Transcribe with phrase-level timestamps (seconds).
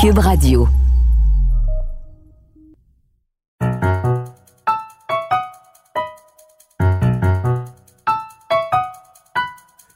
[0.00, 0.68] Cube Radio.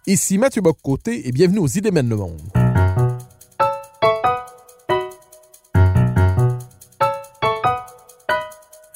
[0.09, 2.41] Ici Mathieu Boccoté et bienvenue aux Idées mènent le monde.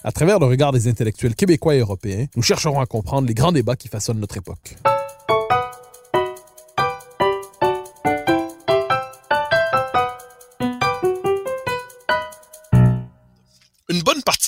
[0.02, 3.52] À travers le regard des intellectuels québécois et européens, nous chercherons à comprendre les grands
[3.52, 4.76] débats qui façonnent notre époque.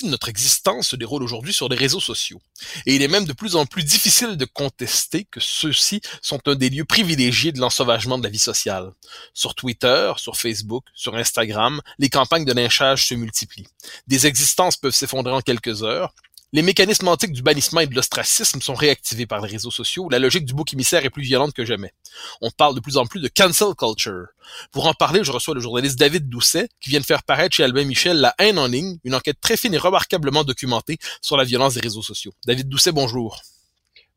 [0.09, 2.41] Notre existence se déroule aujourd'hui sur les réseaux sociaux.
[2.85, 6.55] Et il est même de plus en plus difficile de contester que ceux-ci sont un
[6.55, 8.91] des lieux privilégiés de l'ensauvagement de la vie sociale.
[9.33, 13.67] Sur Twitter, sur Facebook, sur Instagram, les campagnes de lynchage se multiplient.
[14.07, 16.13] Des existences peuvent s'effondrer en quelques heures,
[16.51, 20.19] les mécanismes antiques du bannissement et de l'ostracisme sont réactivés par les réseaux sociaux la
[20.19, 21.93] logique du bouc émissaire est plus violente que jamais.
[22.41, 24.27] On parle de plus en plus de cancel culture.
[24.71, 27.63] Pour en parler, je reçois le journaliste David Doucet qui vient de faire paraître chez
[27.63, 31.43] Albin Michel La haine en ligne, une enquête très fine et remarquablement documentée sur la
[31.43, 32.33] violence des réseaux sociaux.
[32.45, 33.41] David Doucet, bonjour.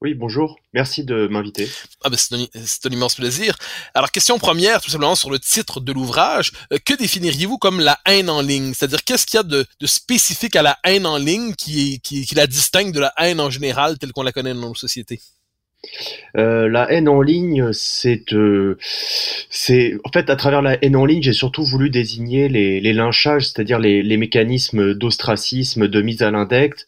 [0.03, 0.59] Oui, bonjour.
[0.75, 1.69] Merci de m'inviter.
[2.03, 3.57] Ah ben c'est un, un, immense plaisir.
[3.95, 6.51] Alors, question première, tout simplement sur le titre de l'ouvrage.
[6.73, 8.75] Euh, que définiriez-vous comme la haine en ligne?
[8.75, 12.27] C'est-à-dire, qu'est-ce qu'il y a de, de, spécifique à la haine en ligne qui, qui,
[12.27, 15.21] qui la distingue de la haine en général telle qu'on la connaît dans nos sociétés?
[16.37, 18.79] Euh, la haine en ligne, c'est, euh,
[19.51, 22.93] c'est, en fait, à travers la haine en ligne, j'ai surtout voulu désigner les, les
[22.93, 26.87] lynchages, c'est-à-dire les, les mécanismes d'ostracisme, de mise à l'index,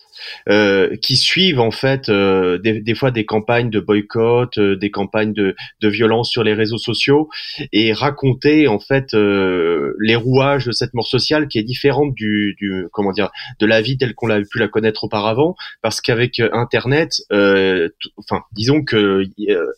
[0.49, 4.91] euh, qui suivent en fait euh, des, des, fois des campagnes de boycott, euh, des
[4.91, 7.29] campagnes de, de, violence sur les réseaux sociaux
[7.73, 12.87] et raconter en fait les rouages de cette mort sociale qui est différente du, du
[12.93, 15.57] comment dire de la vie telle qu'on l'a pu la connaître auparavant.
[15.83, 19.25] Parce qu'avec Internet, enfin disons que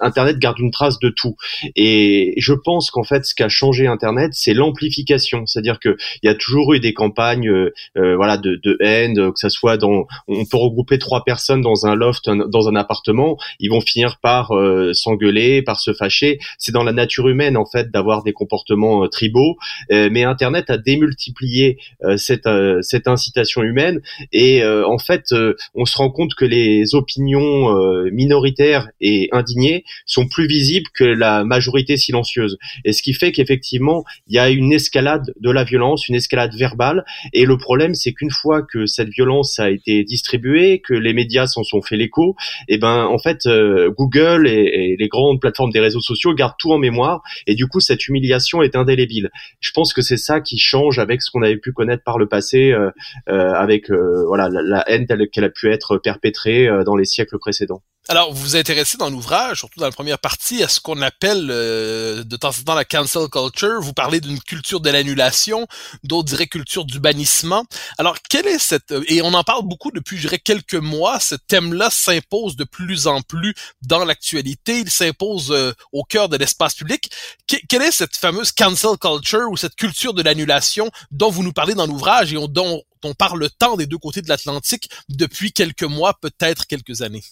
[0.00, 1.36] Internet garde une trace de tout.
[1.74, 6.26] Et je pense qu'en fait ce qui a changé Internet c'est l'amplification, c'est-à-dire que il
[6.26, 7.52] y a toujours eu des campagnes
[7.94, 10.06] voilà de, de haine que ça soit dans
[10.44, 14.92] peut regrouper trois personnes dans un loft, dans un appartement, ils vont finir par euh,
[14.92, 16.38] s'engueuler, par se fâcher.
[16.58, 19.56] C'est dans la nature humaine en fait d'avoir des comportements euh, tribaux,
[19.92, 21.78] euh, mais Internet a démultiplié
[22.16, 22.48] cette
[22.82, 24.00] cette incitation humaine
[24.32, 25.34] et en fait
[25.74, 27.74] on se rend compte que les opinions
[28.10, 32.58] minoritaires et indignées sont plus visibles que la majorité silencieuse.
[32.84, 36.54] Et ce qui fait qu'effectivement il y a une escalade de la violence, une escalade
[36.54, 37.04] verbale.
[37.32, 41.46] Et le problème c'est qu'une fois que cette violence a été distribué, que les médias
[41.46, 42.36] s'en sont fait l'écho,
[42.68, 46.56] et eh ben en fait euh, Google et, les grandes plateformes des réseaux sociaux gardent
[46.58, 49.30] tout en mémoire et du coup cette humiliation est indélébile.
[49.60, 52.26] Je pense que c'est ça qui change avec ce qu'on avait pu connaître par le
[52.26, 52.90] passé, euh,
[53.28, 57.38] euh, avec voilà la, la haine telle qu'elle a pu être perpétrée dans les siècles
[57.38, 57.82] précédents.
[58.08, 61.48] Alors, vous vous intéressez dans l'ouvrage, surtout dans la première partie, à ce qu'on appelle
[61.50, 63.80] euh, de temps en temps la cancel culture.
[63.80, 65.66] Vous parlez d'une culture de l'annulation,
[66.04, 67.64] d'autres diraient culture du bannissement.
[67.98, 68.94] Alors, quelle est cette...
[69.08, 71.18] Et on en parle beaucoup depuis, je dirais, quelques mois.
[71.18, 74.78] Ce thème-là s'impose de plus en plus dans l'actualité.
[74.78, 77.10] Il s'impose euh, au cœur de l'espace public.
[77.48, 81.52] Que, quelle est cette fameuse cancel culture ou cette culture de l'annulation dont vous nous
[81.52, 85.82] parlez dans l'ouvrage et dont on parle tant des deux côtés de l'Atlantique depuis quelques
[85.82, 87.24] mois, peut-être quelques années?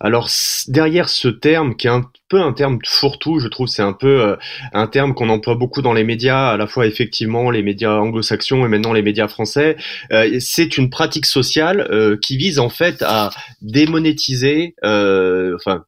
[0.00, 0.28] Alors
[0.68, 1.88] derrière ce terme qui
[2.28, 4.36] peu un terme fourre-tout, je trouve c'est un peu euh,
[4.72, 8.64] un terme qu'on emploie beaucoup dans les médias, à la fois effectivement les médias anglo-saxons
[8.64, 9.76] et maintenant les médias français.
[10.12, 13.30] Euh, c'est une pratique sociale euh, qui vise en fait à
[13.62, 15.84] démonétiser, euh, enfin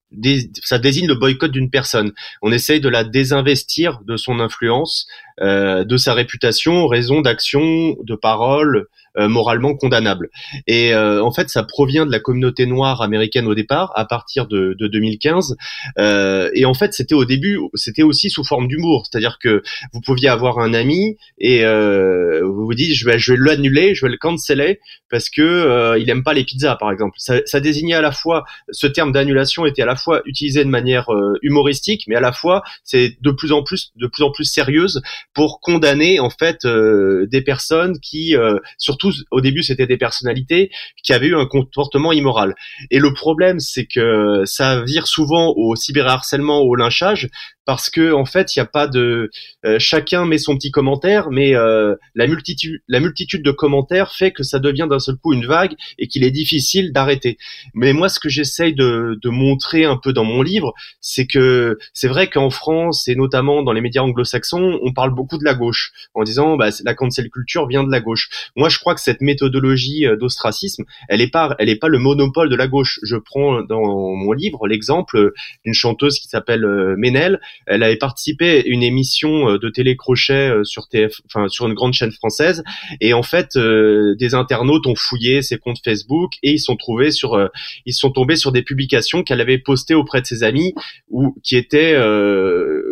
[0.63, 2.13] ça désigne le boycott d'une personne.
[2.43, 5.07] On essaye de la désinvestir de son influence,
[5.41, 8.87] euh, de sa réputation, raison d'actions, de paroles
[9.19, 10.31] euh, moralement condamnables.
[10.67, 14.75] Et en fait ça provient de la communauté noire américaine au départ, à partir de,
[14.79, 15.57] de 2015.
[15.99, 19.63] Euh, Euh, et en fait, c'était au début, c'était aussi sous forme d'humour, c'est-à-dire que
[19.93, 23.95] vous pouviez avoir un ami et euh, vous vous dites, je vais, je vais l'annuler,
[23.95, 24.81] je vais le canceller
[25.11, 27.17] parce que euh, il aime pas les pizzas, par exemple.
[27.19, 31.13] Ça, désignait à la fois, ce terme d'annulation était à la fois utilisé de manière
[31.13, 34.45] euh, humoristique, mais à la fois c'est de plus en plus, de plus en plus
[34.45, 35.03] sérieuse
[35.35, 38.35] pour condamner en fait des personnes qui,
[38.79, 40.71] surtout au début, c'était des personnalités
[41.03, 42.55] qui avaient eu un comportement immoral.
[42.91, 45.75] Et le problème, c'est que ça vire souvent au
[46.21, 47.29] cyberharcèlement, au lynchage,
[47.71, 49.31] parce que en fait, il n'y a pas de
[49.65, 54.33] euh, chacun met son petit commentaire, mais euh, la multitude la multitude de commentaires fait
[54.33, 57.39] que ça devient d'un seul coup une vague et qu'il est difficile d'arrêter.
[57.75, 61.79] Mais moi, ce que j'essaye de, de montrer un peu dans mon livre, c'est que
[61.93, 65.55] c'est vrai qu'en France et notamment dans les médias anglo-saxons, on parle beaucoup de la
[65.55, 68.31] gauche en disant bah, la cancel culture vient de la gauche.
[68.57, 71.99] Moi, je crois que cette méthodologie euh, d'ostracisme, elle est pas elle est pas le
[71.99, 72.99] monopole de la gauche.
[73.05, 75.33] Je prends dans mon livre l'exemple
[75.65, 76.67] d'une chanteuse qui s'appelle
[76.97, 77.41] Ménel.
[77.67, 81.75] Elle avait participé à une émission euh, de télécrochet euh, sur TF, enfin sur une
[81.75, 82.63] grande chaîne française,
[83.01, 87.11] et en fait, euh, des internautes ont fouillé ses comptes Facebook et ils sont trouvés
[87.11, 87.49] sur,
[87.87, 90.75] ils sont tombés sur des publications qu'elle avait postées auprès de ses amis
[91.09, 91.97] ou qui étaient,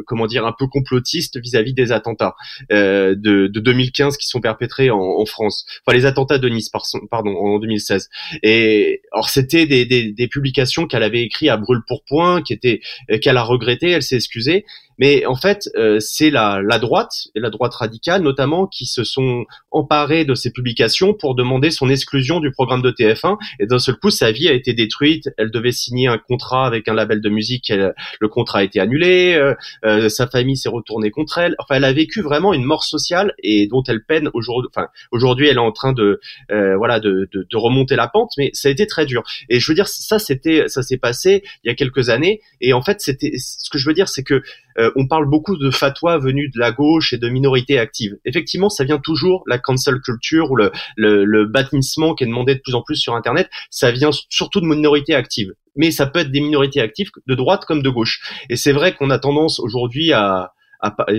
[0.07, 2.35] comment dire, un peu complotistes vis-à-vis des attentats
[2.71, 6.71] de, de, 2015 qui sont perpétrés en, en, France, enfin les attentats de Nice,
[7.11, 8.09] pardon, en 2016.
[8.43, 12.53] Et alors c'était des, des, des publications qu'elle avait écrites à brûle pour point, qui
[12.53, 12.81] étaient
[13.21, 14.65] qu'elle a regretté, elle s'est excusée
[14.99, 19.05] mais en fait, euh, c'est la, la droite et la droite radicale notamment qui se
[19.05, 23.37] sont emparés de ces publications pour demander son exclusion du programme de TF1.
[23.61, 25.31] Et d'un seul coup, sa vie a été détruite.
[25.39, 27.73] Elle devait signer un contrat avec un label de musique.
[27.73, 29.35] le contrat a été annulé.
[29.35, 29.55] Euh,
[29.85, 31.55] euh, sa famille s'est retournée contre elle.
[31.59, 34.71] Enfin, elle a vécu vraiment une mort sociale et dont elle peine aujourd'hui.
[34.75, 38.51] Enfin, aujourd'hui, elle est en train de voilà de, de, de remonter la pente, mais
[38.53, 39.23] ça a été très dur.
[39.49, 42.41] Et je veux dire, ça c'était ça s'est passé il y a quelques années.
[42.61, 44.43] Et en fait, c'était ce que je veux dire, c'est que
[44.79, 48.17] euh, on parle beaucoup de fatwa venus de la gauche et de minorités actives.
[48.25, 52.61] Effectivement, ça vient toujours la cancel culture ou le, le, bâtissement qui est demandé de
[52.61, 53.49] plus en plus sur Internet.
[53.71, 55.53] Ça vient surtout de minorités actives.
[55.77, 58.21] Mais ça peut être des minorités actives de droite comme de gauche.
[58.51, 60.53] Et c'est vrai qu'on a tendance aujourd'hui à,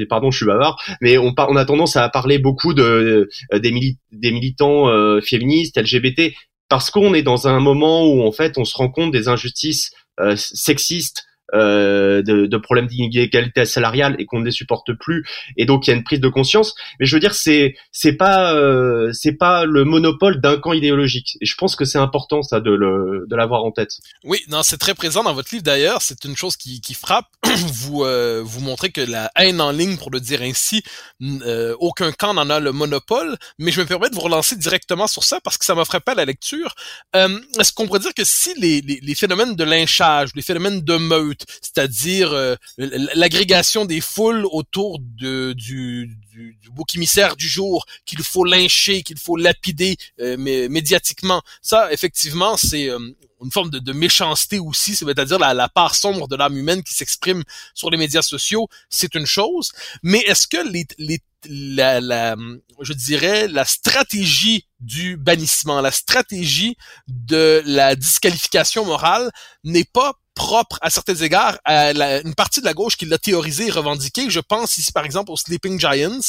[0.10, 3.98] pardon, je suis bavard, mais on, on a tendance à parler beaucoup de, euh, des,
[4.12, 6.34] des militants euh, féministes, LGBT,
[6.68, 9.92] parce qu'on est dans un moment où en fait on se rend compte des injustices
[10.36, 15.26] sexistes euh, de, de, problèmes d'inégalité salariale et qu'on ne les supporte plus.
[15.58, 16.76] Et donc il y a une prise de conscience.
[17.00, 21.38] Mais je veux dire c'est c'est pas euh, c'est pas le monopole d'un camp idéologique.
[21.42, 23.92] Et je pense que c'est important ça de le de l'avoir en tête.
[24.24, 26.02] Oui non c'est très présent dans votre livre d'ailleurs.
[26.02, 27.28] C'est une chose qui, qui frappe.
[27.74, 30.84] Vous euh, vous montrez que la haine en ligne pour le dire ainsi
[31.22, 33.38] euh, aucun camp n'en a le monopole.
[33.58, 36.12] Mais je me permets de vous relancer directement sur ça parce que ça m'a frappé
[36.12, 36.76] à la lecture.
[37.14, 40.98] Est-ce qu'on pourrait dire que si les, les, les phénomènes de lynchage les phénomènes de
[40.98, 47.86] meute c'est-à-dire euh, l'agrégation des foules autour de, du, du, du bouc émissaire du jour
[48.06, 51.42] qu'il faut lyncher, qu'il faut lapider euh, médiatiquement.
[51.62, 53.00] Ça, effectivement, c'est euh,
[53.42, 57.44] une forme de, méchanceté aussi, c'est-à-dire la, la, part sombre de l'âme humaine qui s'exprime
[57.74, 59.72] sur les médias sociaux, c'est une chose.
[60.04, 62.36] Mais est-ce que les, les la, la,
[62.82, 66.78] je dirais, la stratégie du bannissement, la stratégie
[67.08, 69.32] de la disqualification morale
[69.64, 71.92] n'est pas propre à certains égards à
[72.22, 74.30] une partie de la gauche qui l'a théorisé et revendiqué.
[74.30, 76.22] Je pense ici par exemple aux Sleeping Giants,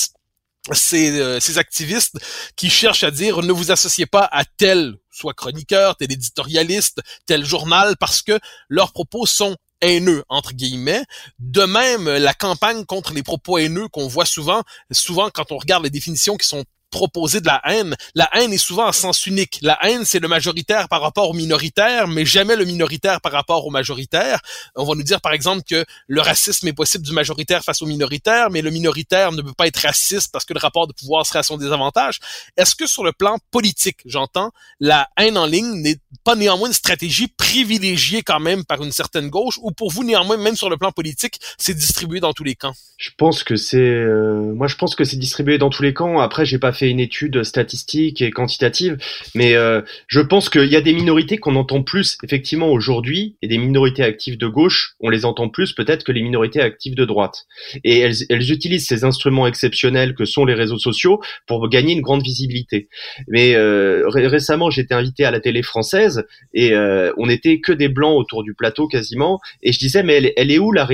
[0.73, 2.19] ces, euh, ces activistes
[2.57, 7.45] qui cherchent à dire ne vous associez pas à tel, soit chroniqueur, tel éditorialiste, tel
[7.45, 8.37] journal, parce que
[8.69, 11.05] leurs propos sont haineux entre guillemets.
[11.39, 15.85] De même, la campagne contre les propos haineux qu'on voit souvent, souvent quand on regarde
[15.85, 17.97] les définitions qui sont proposer de la haine.
[18.15, 19.59] La haine est souvent en sens unique.
[19.63, 23.67] La haine, c'est le majoritaire par rapport au minoritaire, mais jamais le minoritaire par rapport
[23.67, 24.41] au majoritaire.
[24.77, 27.87] On va nous dire, par exemple, que le racisme est possible du majoritaire face au
[27.87, 31.27] minoritaire, mais le minoritaire ne peut pas être raciste parce que le rapport de pouvoir
[31.27, 32.21] serait à son désavantage.
[32.57, 36.75] Est-ce que sur le plan politique, j'entends, la haine en ligne n'est pas néanmoins une
[36.75, 40.77] stratégie privilégiée quand même par une certaine gauche, ou pour vous, néanmoins, même sur le
[40.77, 42.75] plan politique, c'est distribué dans tous les camps?
[42.97, 46.21] Je pense que c'est, euh, moi, je pense que c'est distribué dans tous les camps.
[46.21, 48.97] Après, j'ai pas fait une étude statistique et quantitative,
[49.35, 53.49] mais euh, je pense qu'il y a des minorités qu'on entend plus effectivement aujourd'hui, et
[53.49, 57.05] des minorités actives de gauche, on les entend plus peut-être que les minorités actives de
[57.05, 57.47] droite.
[57.85, 62.23] Et elles, utilisent ces instruments exceptionnels que sont les réseaux sociaux pour gagner une grande
[62.23, 62.89] visibilité.
[63.29, 67.89] Mais euh, récemment, j'étais invité à la télé française et euh, on était que des
[67.89, 70.87] blancs autour du plateau quasiment, et je disais mais elle, est où la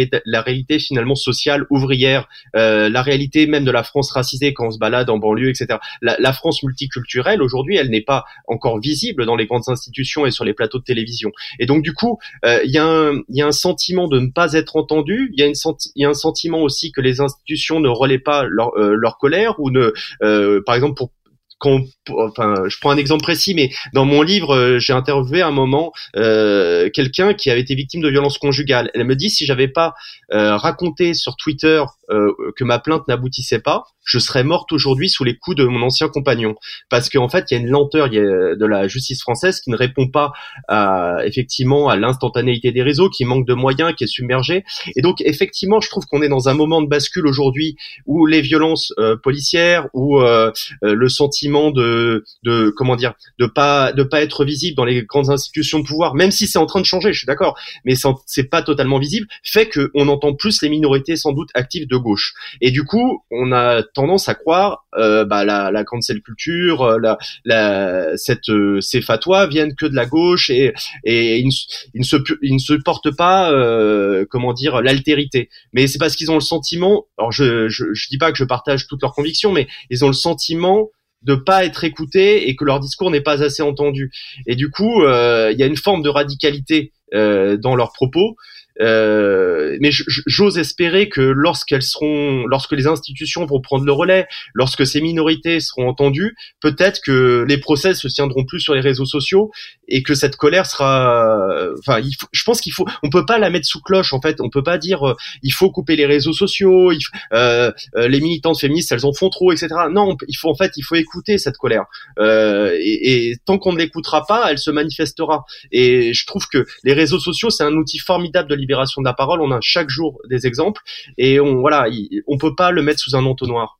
[0.42, 5.08] réalité finalement sociale ouvrière, la réalité même de la France racisée quand on se balade
[5.10, 9.68] en banlieue, etc La, France multiculturelle aujourd'hui, elle n'est pas encore visible dans les grandes
[9.68, 11.32] institutions et sur les plateaux de télévision.
[11.58, 15.30] Et donc du coup, euh, il y, a un, sentiment de ne pas être entendu.
[15.32, 19.54] Il y a un sentiment aussi que les institutions ne relaient pas leur, euh, colère
[19.58, 19.92] ou ne,
[20.22, 21.10] euh, par exemple pour
[21.58, 25.48] quand, enfin, je prends un exemple précis, mais dans mon livre, euh, j'ai interviewé à
[25.48, 28.90] un moment euh, quelqu'un qui avait été victime de violences conjugales.
[28.94, 29.94] Elle me dit si j'avais pas
[30.32, 35.24] euh, raconté sur Twitter euh, que ma plainte n'aboutissait pas, je serais morte aujourd'hui sous
[35.24, 36.54] les coups de mon ancien compagnon.
[36.88, 40.08] Parce qu'en fait, il y a une lenteur de la justice française qui ne répond
[40.08, 40.32] pas
[40.68, 44.64] à, effectivement à l'instantanéité des réseaux, qui manque de moyens, qui est submergé.
[44.94, 48.40] Et donc, effectivement, je trouve qu'on est dans un moment de bascule aujourd'hui où les
[48.40, 54.22] violences euh, policières, ou euh, le sentiment de, de comment dire, de pas de pas
[54.22, 57.12] être visible dans les grandes institutions de pouvoir, même si c'est en train de changer,
[57.12, 57.94] je suis d'accord, mais
[58.26, 62.34] c'est pas totalement visible, fait qu'on entend plus les minorités sans doute actives de gauche.
[62.60, 66.98] Et du coup, on a tendance à croire euh, bah, la, la cancel culture, euh,
[67.00, 70.72] la, la, cette, euh, ces fatwas viennent que de la gauche et,
[71.04, 71.50] et ils,
[71.94, 75.48] ne, se, ils ne se portent pas, euh, comment dire, l'altérité.
[75.72, 78.44] Mais c'est parce qu'ils ont le sentiment, alors je, je, je dis pas que je
[78.44, 80.88] partage toutes leurs convictions, mais ils ont le sentiment
[81.22, 84.12] de pas être écoutés et que leur discours n'est pas assez entendu.
[84.46, 88.36] Et du coup, euh, il y a une forme de radicalité euh, dans leurs propos
[88.80, 95.00] mais j'ose espérer que lorsqu'elles seront, lorsque les institutions vont prendre le relais, lorsque ces
[95.00, 99.50] minorités seront entendues, peut-être que les procès se tiendront plus sur les réseaux sociaux
[99.88, 101.36] et que cette colère sera,
[101.78, 104.20] enfin, il faut, je pense qu'il faut, on peut pas la mettre sous cloche en
[104.20, 106.98] fait, on peut pas dire euh, il faut couper les réseaux sociaux, il,
[107.32, 109.68] euh, euh, les militantes féministes elles en font trop, etc.
[109.90, 111.84] Non, il faut en fait, il faut écouter cette colère
[112.18, 115.44] euh, et, et tant qu'on ne l'écoutera pas, elle se manifestera.
[115.72, 119.40] Et je trouve que les réseaux sociaux c'est un outil formidable de de la parole.
[119.40, 120.82] On a chaque jour des exemples
[121.18, 121.86] et on voilà,
[122.26, 123.78] on peut pas le mettre sous un entonnoir.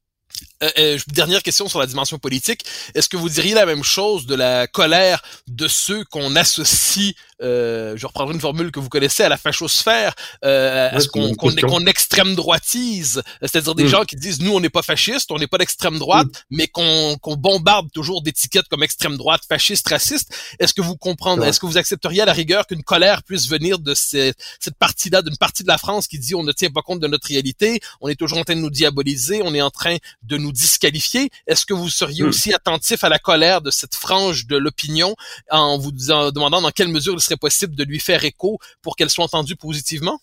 [0.63, 2.65] Euh, euh, dernière question sur la dimension politique.
[2.95, 8.07] Est-ce que vous diriez la même chose de la colère de ceux qu'on associe, je
[8.07, 10.15] reprendrai une formule que vous connaissez, à la fachosphère,
[10.45, 13.89] euh, à ce qu'on qu'on extrême droitise, c'est-à-dire des mm.
[13.89, 16.57] gens qui disent nous on n'est pas fasciste, on n'est pas d'extrême droite, mm.
[16.57, 20.35] mais qu'on qu'on bombarde toujours d'étiquettes comme extrême droite, fasciste, raciste.
[20.59, 23.79] Est-ce que vous comprenez, est-ce que vous accepteriez à la rigueur qu'une colère puisse venir
[23.79, 26.83] de cette, cette partie-là, d'une partie de la France qui dit on ne tient pas
[26.83, 29.71] compte de notre réalité, on est toujours en train de nous diaboliser, on est en
[29.71, 31.31] train de nous disqualifier?
[31.47, 32.29] Est-ce que vous seriez hmm.
[32.29, 35.15] aussi attentif à la colère de cette frange de l'opinion
[35.51, 39.25] en vous demandant dans quelle mesure serait possible de lui faire écho pour qu'elle soit
[39.25, 40.21] entendue positivement?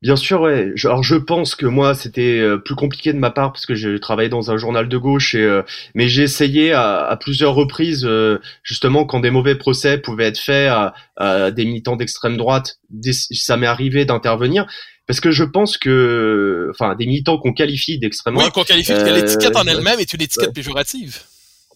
[0.00, 0.72] Bien sûr, ouais.
[0.84, 3.98] Alors je pense que moi c'était euh, plus compliqué de ma part parce que j'ai
[3.98, 5.62] travaillé dans un journal de gauche et euh,
[5.94, 10.70] mais j'ai essayé à, plusieurs reprises euh, justement quand des mauvais procès pouvaient être faits
[11.16, 14.66] à, des militants d'extrême droite, ça m'est arrivé d'intervenir
[15.08, 18.48] parce que je pense que, enfin, des militants qu'on qualifie d'extrême droite.
[18.48, 21.22] Oui, qu'on qualifie, l'étiquette en elle-même est une étiquette péjorative.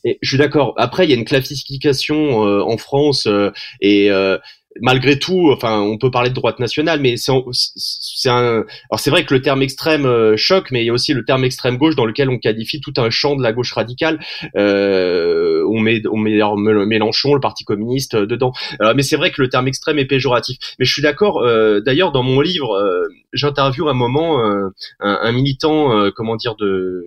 [0.05, 0.75] Et je suis d'accord.
[0.77, 3.27] Après, il y a une classification en France
[3.81, 4.11] et
[4.81, 7.33] malgré tout, enfin, on peut parler de droite nationale, mais c'est
[8.29, 8.65] un.
[8.91, 11.25] Alors c'est vrai que le terme extrême euh, choque, mais il y a aussi le
[11.25, 14.21] terme extrême gauche dans lequel on qualifie tout un champ de la gauche radicale.
[14.57, 16.41] Euh, on met, on met
[16.87, 18.53] Mélenchon, le Parti communiste euh, dedans.
[18.95, 20.57] mais c'est vrai que le terme extrême est péjoratif.
[20.79, 21.43] Mais je suis d'accord.
[21.85, 22.79] D'ailleurs, dans mon livre,
[23.33, 27.05] j'interviewe un moment un, un, militant, comment dire, de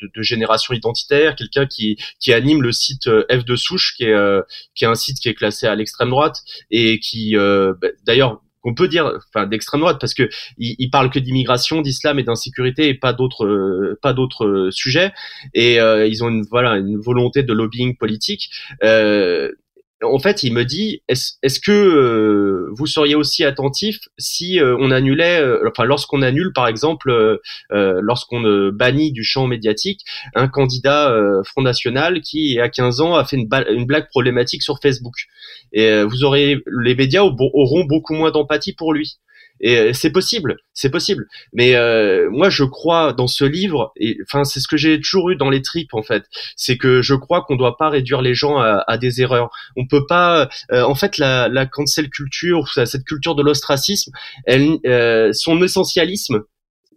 [0.00, 4.12] de, génération identitaire, quelqu'un qui, qui anime le site euh, F de souche, qui est,
[4.12, 4.42] euh,
[4.74, 8.42] qui est un site qui est classé à l'extrême droite et qui, euh, bah, d'ailleurs,
[8.64, 10.28] on peut dire, enfin d'extrême droite, parce que
[10.58, 15.12] il, parle que d'immigration, d'islam et d'insécurité et pas d'autres, pas d'autres sujets.
[15.54, 18.50] Et ils ont une voilà une volonté de lobbying politique.
[18.82, 19.52] Euh,
[20.02, 24.90] en fait, il me dit est-ce que euh, vous seriez aussi attentif si euh, on
[24.90, 27.38] annulait, euh, enfin lorsqu'on annule par exemple,
[27.70, 33.36] lorsqu'on bannit du champ médiatique un candidat Front National qui à 15 ans a fait
[33.36, 35.14] une, une blague problématique sur Facebook
[35.72, 39.18] et vous aurez les médias auront beaucoup moins d'empathie pour lui.
[39.60, 41.26] Et euh, c'est possible, c'est possible.
[41.52, 45.30] Mais euh, moi, je crois dans ce livre, et enfin, c'est ce que j'ai toujours
[45.30, 46.24] eu dans les tripes en fait,
[46.56, 49.50] c'est que je crois qu'on doit pas réduire les gens à, à des erreurs.
[49.76, 54.12] On peut pas, euh, en fait, la, la cancel culture, cette culture de l'ostracisme,
[54.44, 54.78] elle,
[55.34, 56.42] son essentialisme,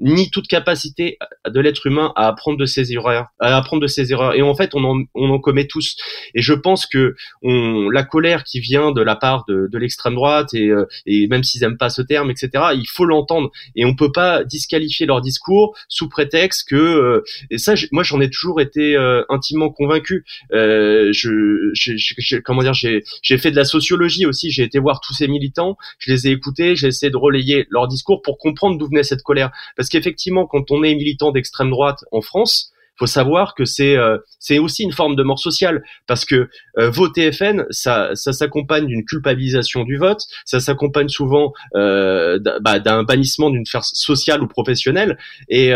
[0.02, 1.18] ni toute capacité
[1.48, 4.34] de l'être humain à apprendre de ses erreurs, à apprendre de ses erreurs.
[4.34, 5.96] Et en fait, on en, on en commet tous.
[6.34, 10.16] Et je pense que on, la colère qui vient de la part de, de l'extrême
[10.16, 12.50] droite et, euh, et même s'ils aiment pas ce terme, etc.
[12.74, 17.60] Il faut l'entendre et on peut pas disqualifier leur discours sous prétexte que euh, et
[17.60, 20.26] ça, moi j'en ai toujours été euh, intimement convaincu.
[20.52, 24.52] je, je, comment dire, j'ai j'ai fait de la sociologie aussi.
[24.52, 27.88] J'ai été voir tous ces militants, je les ai écoutés, j'ai essayé de relayer leur
[27.88, 29.52] discours pour comprendre d'où venait cette colère
[29.92, 32.72] qu'effectivement, quand on est militant d'extrême droite en France,
[33.02, 35.84] faut savoir que c'est euh, c'est aussi une forme de mort sociale.
[36.08, 41.52] Parce que euh, voter FN, ça ça s'accompagne d'une culpabilisation du vote, ça s'accompagne souvent
[41.76, 45.18] euh, bah, d'un bannissement d'une sphère sociale ou professionnelle,
[45.50, 45.72] et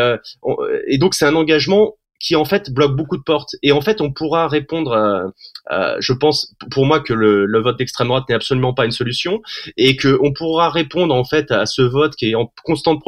[0.88, 3.56] et donc c'est un engagement qui en fait bloque beaucoup de portes.
[3.62, 5.32] Et en fait, on pourra répondre,
[5.70, 9.42] je pense, pour moi que le, le vote d'extrême droite n'est absolument pas une solution,
[9.78, 13.02] et que on pourra répondre en fait à ce vote qui est en constante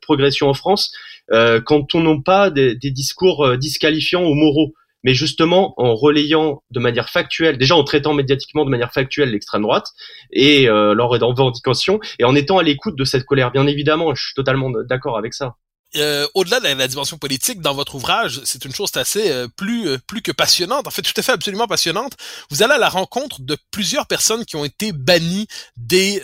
[0.00, 0.92] progression en France,
[1.32, 5.94] euh, quand on n'a pas des, des discours euh, disqualifiants ou moraux mais justement en
[5.94, 9.88] relayant de manière factuelle, déjà en traitant médiatiquement de manière factuelle l'extrême droite
[10.32, 13.52] et euh, leur revendication, et en étant à l'écoute de cette colère.
[13.52, 15.56] Bien évidemment, je suis totalement d'accord avec ça.
[15.96, 19.88] Euh, au-delà de la, dimension politique, dans votre ouvrage, c'est une chose assez euh, plus
[19.88, 22.14] euh, plus que passionnante, en fait tout à fait absolument passionnante.
[22.50, 25.46] Vous allez à la rencontre de plusieurs personnes qui ont été bannies
[25.76, 26.20] des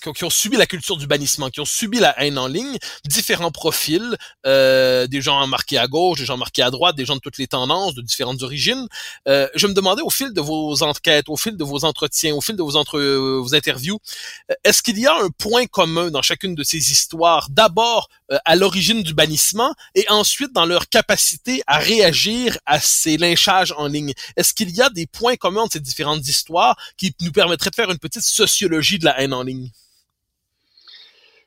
[0.00, 2.46] qui ont, qui, ont, subi la culture du bannissement, qui ont subi la haine en
[2.46, 7.16] ligne, différents profils, des gens marqués à gauche, des gens marqués à droite, des gens
[7.16, 8.86] de toutes les tendances, de différentes origines.
[9.26, 12.56] je me demandais au fil de vos enquêtes, au fil de vos entretiens, au fil
[12.56, 13.98] de vos entre vos interviews,
[14.62, 17.48] est-ce qu'il y a un point commun dans chacune de ces histoires?
[17.50, 18.08] D'abord
[18.44, 23.86] à l'origine du bannissement et ensuite dans leur capacité à réagir à ces lynchages en
[23.86, 24.12] ligne.
[24.36, 27.74] Est-ce qu'il y a des points communs entre ces différentes histoires qui nous permettraient de
[27.74, 29.70] faire une petite sociologie de la haine en ligne?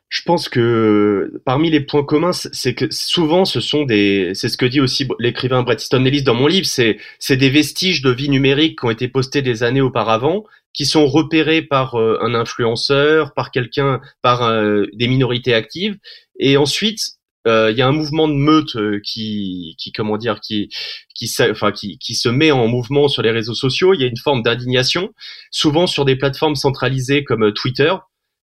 [0.10, 4.58] Je pense que parmi les points communs, c'est que souvent ce sont des, c'est ce
[4.58, 8.12] que dit aussi l'écrivain Bret Easton Ellis dans mon livre, c'est c'est des vestiges de
[8.12, 12.36] vie numérique qui ont été postés des années auparavant, qui sont repérés par euh, un
[12.36, 15.98] influenceur, par quelqu'un, par euh, des minorités actives,
[16.40, 20.42] et ensuite euh, il y a un mouvement de meute euh, qui, qui comment dire,
[20.42, 20.70] qui,
[21.16, 23.94] qui, enfin, qui, qui se met en mouvement sur les réseaux sociaux.
[23.94, 25.14] Il y a une forme d'indignation,
[25.50, 27.94] souvent sur des plateformes centralisées comme euh, Twitter,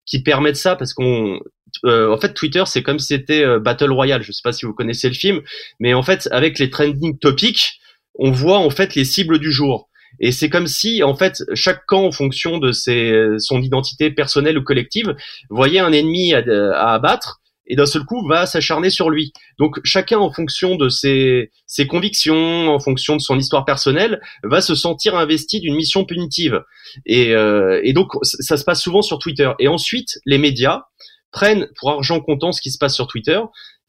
[0.05, 1.39] qui permettent ça parce qu'on
[1.83, 4.22] en fait, Twitter, c'est comme si c'était Battle Royale.
[4.22, 5.41] Je sais pas si vous connaissez le film,
[5.79, 7.79] mais en fait, avec les trending topics,
[8.15, 9.89] on voit en fait les cibles du jour.
[10.19, 14.57] Et c'est comme si, en fait, chaque camp, en fonction de ses, son identité personnelle
[14.57, 15.15] ou collective,
[15.50, 16.43] voyait un ennemi à,
[16.75, 19.34] à abattre et d'un seul coup va s'acharner sur lui.
[19.58, 24.62] Donc chacun en fonction de ses, ses, convictions, en fonction de son histoire personnelle, va
[24.62, 26.62] se sentir investi d'une mission punitive.
[27.06, 29.52] Et, euh, et, donc ça se passe souvent sur Twitter.
[29.60, 30.84] Et ensuite, les médias
[31.32, 33.39] prennent pour argent comptant ce qui se passe sur Twitter.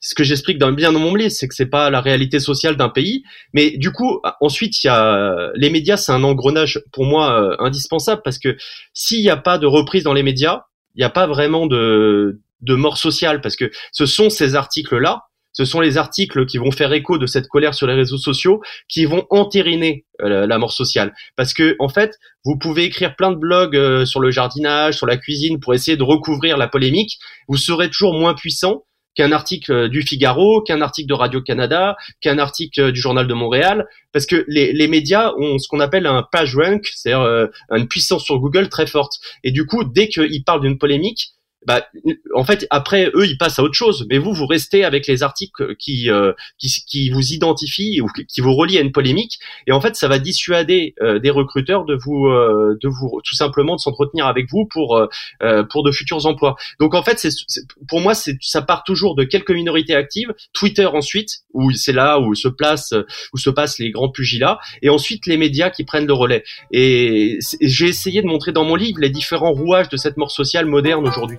[0.00, 2.76] Ce que j'explique dans, bien dans mon livre, c'est que c'est pas la réalité sociale
[2.76, 3.22] d'un pays,
[3.54, 7.56] mais du coup, ensuite, il y a les médias, c'est un engrenage pour moi euh,
[7.58, 8.56] indispensable parce que
[8.92, 12.42] s'il n'y a pas de reprise dans les médias, il n'y a pas vraiment de,
[12.64, 15.24] de mort sociale parce que ce sont ces articles-là,
[15.54, 18.60] ce sont les articles qui vont faire écho de cette colère sur les réseaux sociaux
[18.88, 21.14] qui vont entériner euh, la mort sociale.
[21.36, 25.06] Parce que en fait, vous pouvez écrire plein de blogs euh, sur le jardinage, sur
[25.06, 27.18] la cuisine pour essayer de recouvrir la polémique.
[27.48, 31.96] Vous serez toujours moins puissant qu'un article euh, du Figaro, qu'un article de Radio Canada,
[32.20, 36.08] qu'un article du Journal de Montréal, parce que les, les médias ont ce qu'on appelle
[36.08, 39.20] un page rank, c'est-à-dire une puissance sur Google très forte.
[39.44, 41.34] Et du coup, dès qu'ils parlent d'une polémique,
[41.66, 41.86] bah,
[42.34, 44.06] en fait, après eux, ils passent à autre chose.
[44.10, 48.40] Mais vous, vous restez avec les articles qui euh, qui, qui, vous identifient ou qui
[48.40, 49.38] vous relient à une polémique.
[49.66, 53.34] Et en fait, ça va dissuader euh, des recruteurs de vous euh, de vous tout
[53.34, 55.00] simplement de s'entretenir avec vous pour
[55.70, 56.56] pour de futurs emplois.
[56.80, 57.30] Donc en fait, c'est
[57.88, 60.32] pour moi, ça part toujours de quelques minorités actives.
[60.52, 62.94] Twitter ensuite, où c'est là où se place
[63.32, 66.44] où se passent les grands pugilats, et ensuite les médias qui prennent le relais.
[66.72, 70.66] Et j'ai essayé de montrer dans mon livre les différents rouages de cette mort sociale
[70.66, 71.38] moderne aujourd'hui.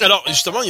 [0.00, 0.60] Alors, justement,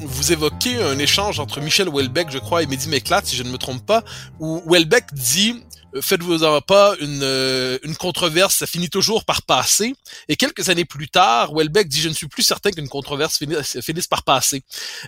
[0.00, 3.50] vous évoquez un échange entre Michel Houellebecq, je crois, et Mehdi Meklat, si je ne
[3.50, 4.02] me trompe pas,
[4.40, 5.62] où Houellebecq dit
[6.00, 9.94] faites-vous en pas, une, euh, une controverse, ça finit toujours par passer.
[10.28, 13.80] Et quelques années plus tard, Welbeck dit, je ne suis plus certain qu'une controverse finisse,
[13.80, 14.62] finisse, par passer.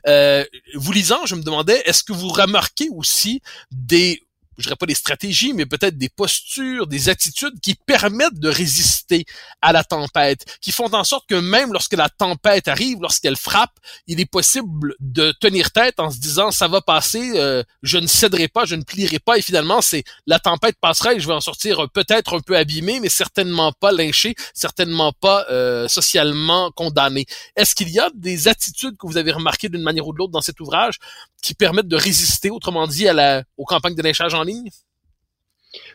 [0.06, 3.40] Euh, vous lisant, je me demandais, est-ce que vous remarquez aussi
[3.72, 4.22] des
[4.58, 9.24] je dirais pas des stratégies, mais peut-être des postures, des attitudes qui permettent de résister
[9.62, 13.78] à la tempête, qui font en sorte que même lorsque la tempête arrive, lorsqu'elle frappe,
[14.06, 18.06] il est possible de tenir tête en se disant ça va passer, euh, je ne
[18.06, 21.34] céderai pas, je ne plierai pas, et finalement c'est la tempête passera et je vais
[21.34, 27.26] en sortir peut-être un peu abîmé, mais certainement pas lynché, certainement pas euh, socialement condamné.
[27.56, 30.32] Est-ce qu'il y a des attitudes que vous avez remarquées d'une manière ou de l'autre
[30.32, 30.98] dans cet ouvrage
[31.42, 34.45] qui permettent de résister, autrement dit, à la, aux campagnes de lynchage en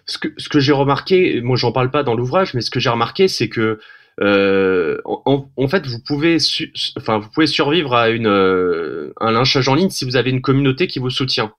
[0.06, 3.28] Ce que, j'ai remarqué, moi j'en parle pas dans l'ouvrage, mais ce que j'ai remarqué,
[3.28, 3.80] c'est que
[4.20, 6.38] euh, en, en, fait, vous pouvez,
[6.98, 10.42] enfin, vous pouvez survivre à une, euh, un lynchage en ligne si vous avez une
[10.42, 11.54] communauté qui vous soutient.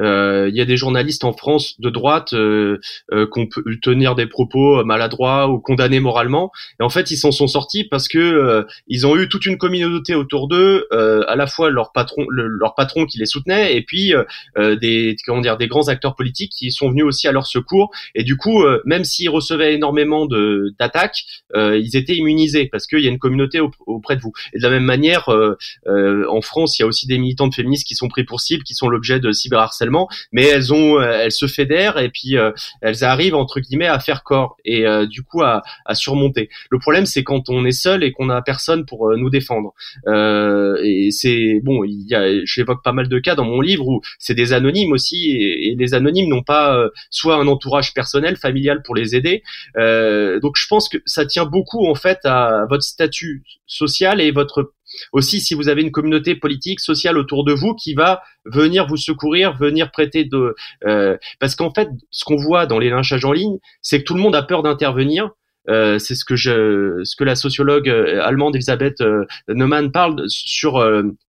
[0.00, 2.80] Euh, il y a des journalistes en France de droite euh,
[3.12, 6.52] euh, qu'on peut tenir des propos maladroits ou condamnés moralement.
[6.80, 10.14] Et en fait, ils s'en sont sortis parce que ils ont eu toute une communauté
[10.14, 14.12] autour d'eux, à la fois leur patron, leur patron qui les soutenait, et puis
[14.56, 17.90] des comment dire des grands acteurs politiques qui sont venus aussi à leur secours.
[18.14, 23.06] Et du coup, même s'ils recevaient énormément de d'attaques, ils étaient immunisés parce qu'il y
[23.06, 24.32] a une communauté auprès de vous.
[24.52, 27.94] Et de la même manière, en France, il y a aussi des militantes féministes qui
[27.94, 29.87] sont pris pour cible, qui sont l'objet de cyberharcèlement
[30.32, 33.98] mais elles ont, euh, elles se fédèrent et puis euh, elles arrivent entre guillemets à
[33.98, 36.48] faire corps et euh, du coup à, à, surmonter.
[36.70, 39.74] Le problème c'est quand on est seul et qu'on n'a personne pour nous défendre.
[40.06, 44.00] et c'est bon, il y a, j'évoque pas mal de cas dans mon livre où
[44.18, 48.82] c'est des anonymes aussi et, et les anonymes n'ont pas soit un entourage personnel, familial
[48.82, 49.42] pour les aider.
[49.76, 54.72] donc je pense que ça tient beaucoup en fait à votre statut social et votre
[55.12, 58.96] aussi si vous avez une communauté politique, sociale autour de vous qui va venir vous
[58.96, 60.54] secourir, venir prêter de...
[60.86, 64.14] Euh, parce qu'en fait, ce qu'on voit dans les lynchages en ligne, c'est que tout
[64.14, 65.30] le monde a peur d'intervenir.
[65.68, 69.02] Euh, c'est ce que je, ce que la sociologue euh, allemande Elisabeth
[69.48, 70.78] Neumann parle sur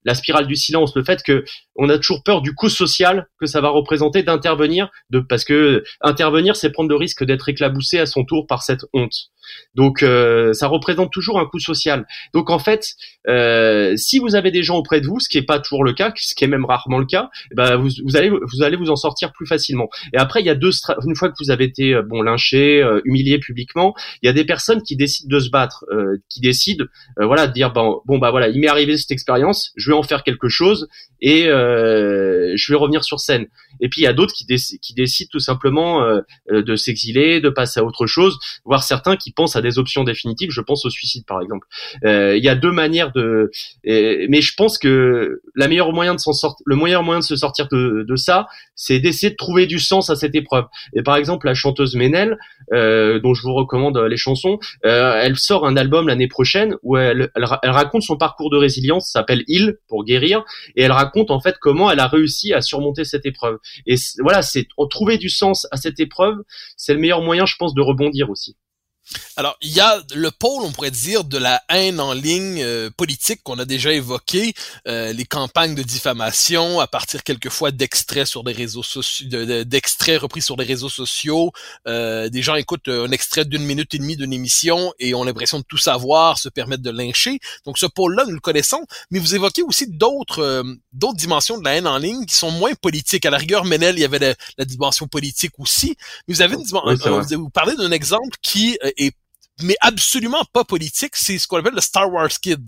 [0.06, 1.43] la spirale du silence, le fait que
[1.75, 5.84] on a toujours peur du coût social que ça va représenter d'intervenir, de parce que
[6.02, 9.30] intervenir, c'est prendre le risque d'être éclaboussé à son tour par cette honte.
[9.75, 12.06] Donc euh, ça représente toujours un coût social.
[12.34, 12.95] Donc en fait,
[13.28, 15.93] euh, si vous avez des gens auprès de vous, ce qui est pas toujours le
[15.93, 18.89] cas, ce qui est même rarement le cas, eh ben vous, allez vous allez vous
[18.89, 19.89] en sortir plus facilement.
[20.13, 20.71] Et après il y a deux
[21.06, 23.93] une fois que vous avez été euh, bon lynché, humilié publiquement,
[24.33, 25.85] des personnes qui décident de se battre,
[26.29, 26.85] qui décident
[27.17, 30.03] voilà de dire bon bon bah voilà il m'est arrivé cette expérience, je vais en
[30.03, 30.87] faire quelque chose
[31.21, 33.47] et je vais revenir sur scène.
[33.81, 36.05] Et puis il y a d'autres qui, décident tout simplement
[36.51, 40.51] de s'exiler, de passer à autre chose, voire certains qui pense à des options définitives,
[40.51, 41.67] je pense au suicide par exemple.
[42.05, 43.51] Euh, il y a deux manières de,
[43.85, 47.35] mais je pense que la meilleure moyen de s'en sortir, le meilleur moyen de se
[47.35, 50.65] sortir de, de ça, c'est d'essayer de trouver du sens à cette épreuve.
[50.93, 52.37] Et par exemple, la chanteuse Ménel,
[52.73, 56.97] euh, dont je vous recommande les chansons, euh, elle sort un album l'année prochaine où
[56.97, 60.43] elle, elle, elle, raconte son parcours de résilience, s'appelle Il pour guérir,
[60.75, 63.58] et elle raconte en fait comment elle a réussi à surmonter cette épreuve.
[63.88, 66.36] Et voilà, c'est trouver du sens à cette épreuve,
[66.77, 68.55] c'est le meilleur moyen, je pense, de rebondir aussi.
[69.35, 72.89] Alors, il y a le pôle, on pourrait dire, de la haine en ligne euh,
[72.95, 74.53] politique qu'on a déjà évoqué,
[74.87, 79.27] euh, les campagnes de diffamation à partir quelquefois d'extraits sur des réseaux sociaux,
[79.63, 81.51] d'extraits repris sur des réseaux sociaux.
[81.87, 85.59] Euh, des gens écoutent un extrait d'une minute et demie d'une émission et ont l'impression
[85.59, 87.39] de tout savoir, se permettent de lyncher.
[87.65, 91.75] Donc, ce pôle-là, nous le connaissons, mais vous évoquez aussi d'autres d'autres dimensions de la
[91.75, 93.25] haine en ligne qui sont moins politiques.
[93.25, 94.19] À la rigueur, Menel, il y avait
[94.57, 95.95] la, dimension politique aussi.
[96.27, 98.98] Mais vous avez une dimension, vous parlez d'un exemple qui est
[99.61, 101.15] mais absolument pas politique.
[101.15, 102.63] C'est ce qu'on appelle le Star Wars Kid,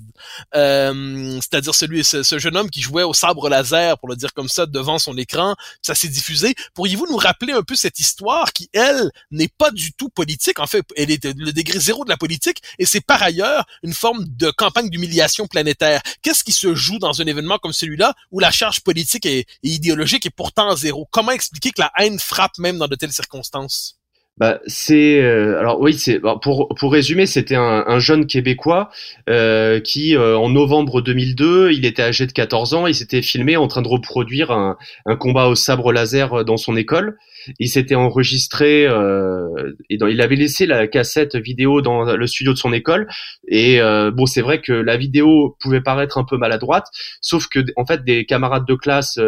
[0.56, 4.50] euh, c'est-à-dire celui, ce, jeune homme qui jouait au sabre laser, pour le dire comme
[4.50, 5.56] ça, devant son écran.
[5.82, 6.56] Ça s'est diffusé.
[6.74, 10.60] Pourriez-vous nous rappeler un peu cette histoire qui, elle, n'est pas du tout politique?
[10.60, 13.94] En fait, elle est le degré zéro de la politique, et c'est par ailleurs une
[13.94, 16.02] forme de campagne d'humiliation planétaire.
[16.22, 20.26] Qu'est-ce qui se joue dans un événement comme celui-là où la charge politique et idéologique
[20.26, 21.08] est pourtant zéro?
[21.12, 24.01] Comment expliquer que la haine frappe même dans de telles circonstances?
[24.38, 28.90] Bah, c'est euh, alors oui, c'est pour pour résumer, c'était un, un, jeune québécois
[29.30, 33.58] euh, qui euh, en novembre 2002, il était âgé de 14 ans, il s'était filmé
[33.58, 37.18] en train de reproduire un, un combat au sabre laser dans son école.
[37.60, 42.58] Il s'était enregistré et dans, il avait laissé la cassette vidéo dans le studio de
[42.58, 43.08] son école.
[43.48, 43.80] Et
[44.14, 46.86] bon, c'est vrai que la vidéo pouvait paraître un peu maladroite,
[47.20, 49.20] sauf que en fait des camarades de classe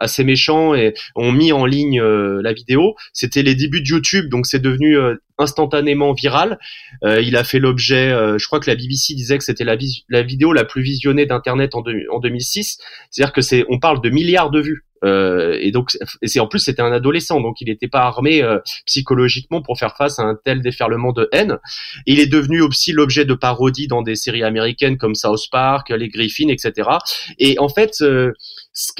[0.00, 2.96] assez méchants et ont mis en ligne euh, la vidéo.
[3.12, 6.58] C'était les débuts de YouTube, donc c'est devenu euh, instantanément viral.
[7.04, 9.76] Euh, il a fait l'objet, je crois que la BBC disait que c'était la,
[10.08, 12.78] la, vidéo la plus visionnée d'internet en, en 2006.
[13.10, 16.58] C'est-à-dire que c'est, on parle de milliards de vues Euh, et donc, c'est en plus
[16.58, 20.36] c'était un adolescent, donc il n'était pas armé euh, psychologiquement pour faire face à un
[20.44, 21.58] tel déferlement de haine.
[22.06, 26.08] Il est devenu aussi l'objet de parodies dans des séries américaines comme South Park, les
[26.08, 26.88] Griffins, etc.
[27.38, 28.32] Et en fait, euh,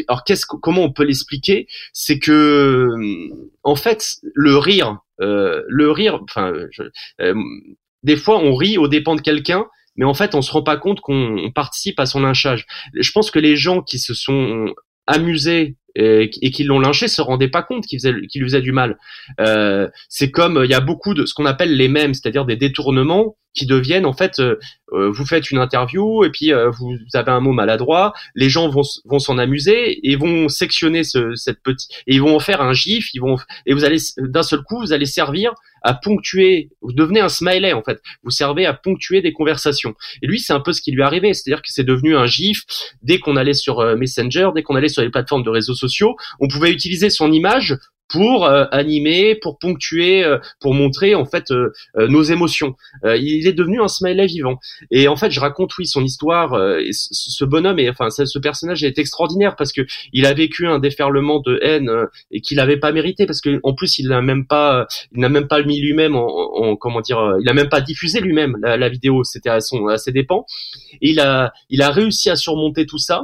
[0.09, 1.67] alors qu'est-ce comment on peut l'expliquer?
[1.93, 2.89] C'est que
[3.63, 6.53] en fait, le rire, le rire, enfin,
[8.03, 10.79] des fois on rit aux dépens de quelqu'un mais en fait, on se rend pas
[10.79, 12.65] compte qu'on participe à son lynchage.
[12.95, 14.73] Je pense que les gens qui se sont
[15.11, 18.99] amusés et, qui l'ont lynché se rendaient pas compte qu'il lui faisait du mal.
[19.41, 22.57] Euh, c'est comme il y a beaucoup de ce qu'on appelle les mêmes, c'est-à-dire des
[22.57, 24.57] détournements qui deviennent en fait, euh,
[24.93, 28.83] euh, vous faites une interview et puis vous avez un mot maladroit, les gens vont
[29.05, 32.73] vont s'en amuser et vont sectionner ce, cette petite et ils vont en faire un
[32.73, 36.93] gif, ils vont et vous allez d'un seul coup vous allez servir à ponctuer, vous
[36.93, 39.95] devenez un smiley en fait, vous servez à ponctuer des conversations.
[40.23, 42.65] Et lui, c'est un peu ce qui lui arrivé, c'est-à-dire que c'est devenu un gif.
[43.03, 46.17] Dès qu'on allait sur euh, Messenger, dès qu'on allait sur les plateformes de réseaux sociaux,
[46.39, 47.77] on pouvait utiliser son image
[48.11, 51.73] pour euh, animer, pour ponctuer, euh, pour montrer en fait euh,
[52.09, 52.75] nos émotions.
[53.05, 54.59] il est devenu un smiley vivant.
[54.91, 56.79] Et en fait, je raconte oui son histoire.
[56.81, 60.79] Et ce bonhomme et enfin ce personnage est extraordinaire parce que il a vécu un
[60.79, 61.91] déferlement de haine
[62.31, 65.29] et qu'il n'avait pas mérité parce que en plus il n'a même pas, il n'a
[65.29, 68.77] même pas mis lui-même en, en, comment dire, il n'a même pas diffusé lui-même la,
[68.77, 69.25] la, vidéo.
[69.25, 70.45] C'était à son à ses dépens.
[71.01, 73.23] Il a il a réussi à surmonter tout ça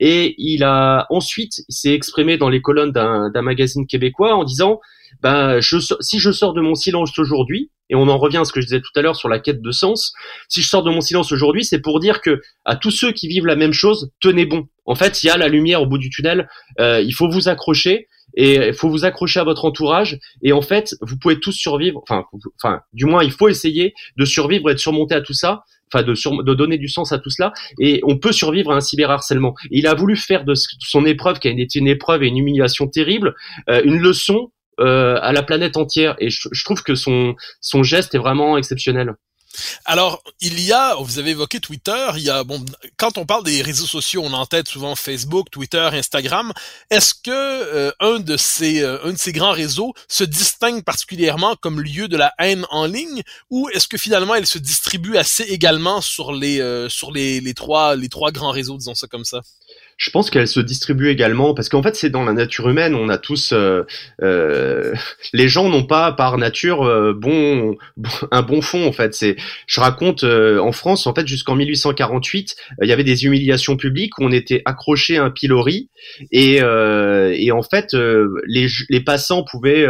[0.00, 4.80] et il a ensuite s'est exprimé dans les colonnes d'un magazine québécois en disant
[5.22, 8.52] ben je, si je sors de mon silence aujourd'hui et on en revient à ce
[8.52, 10.12] que je disais tout à l'heure sur la quête de sens
[10.48, 13.28] si je sors de mon silence aujourd'hui c'est pour dire que à tous ceux qui
[13.28, 14.68] vivent la même chose tenez bon.
[14.84, 16.48] En fait il y a la lumière au bout du tunnel
[16.80, 20.62] euh, il faut vous accrocher et il faut vous accrocher à votre entourage et en
[20.62, 22.24] fait vous pouvez tous survivre enfin
[22.60, 26.02] enfin du moins il faut essayer de survivre et de surmonter à tout ça enfin
[26.02, 29.54] de, de donner du sens à tout cela et on peut survivre à un cyberharcèlement.
[29.70, 32.88] il a voulu faire de son épreuve qui a été une épreuve et une humiliation
[32.88, 33.34] terrible
[33.68, 37.34] euh, une leçon euh, à la planète entière et je, trouve que son
[37.82, 39.14] geste est vraiment exceptionnel.
[39.84, 42.64] Alors, il y a, vous avez évoqué Twitter, il y a, bon,
[42.96, 46.52] quand on parle des réseaux sociaux, on en tête souvent Facebook, Twitter, Instagram.
[46.90, 51.56] Est-ce que euh, un de ces, euh, un de ces grands réseaux se distingue particulièrement
[51.56, 55.44] comme lieu de la haine en ligne, ou est-ce que finalement elle se distribue assez
[55.44, 59.40] également sur les, euh, sur les trois, les trois grands réseaux, disons ça comme ça?
[59.96, 63.08] Je pense qu'elle se distribue également parce qu'en fait c'est dans la nature humaine on
[63.08, 63.84] a tous euh,
[64.22, 64.94] euh,
[65.32, 67.76] les gens n'ont pas par nature euh, bon,
[68.30, 72.88] un bon fond en fait c'est je raconte en France en fait jusqu'en 1848 il
[72.88, 75.88] y avait des humiliations publiques où on était accroché à un pilori
[76.30, 77.94] et et en fait
[78.46, 79.86] les les passants pouvaient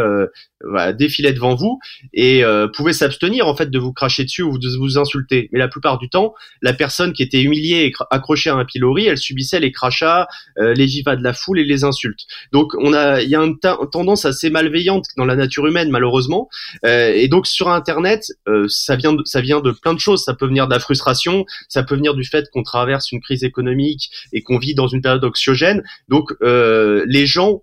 [0.65, 1.79] voilà, défiler devant vous
[2.15, 5.49] et euh, pouvait s'abstenir en fait de vous cracher dessus ou de vous insulter.
[5.53, 9.07] Mais la plupart du temps, la personne qui était humiliée et accrochée à un pilori,
[9.07, 12.27] elle subissait les crachats, euh, les vivas de la foule et les insultes.
[12.53, 16.49] Donc on a, il y a une tendance assez malveillante dans la nature humaine malheureusement.
[16.85, 20.25] Euh, et donc sur Internet, euh, ça vient, de, ça vient de plein de choses.
[20.25, 23.45] Ça peut venir de la frustration, ça peut venir du fait qu'on traverse une crise
[23.45, 25.83] économique et qu'on vit dans une période oxygène.
[26.09, 27.63] Donc les gens